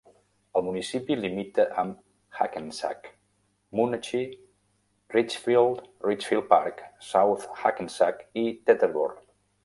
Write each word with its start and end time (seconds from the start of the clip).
El 0.59 0.63
municipi 0.67 1.15
limita 1.23 1.63
amb 1.81 1.97
Hackensack, 2.37 3.09
Moonachie, 3.79 4.23
Ridgefield, 5.15 5.83
Ridgefield 6.09 6.47
Park, 6.55 6.81
South 7.09 7.45
Hackensack 7.63 8.25
i 8.45 8.47
Teterboro. 8.71 9.23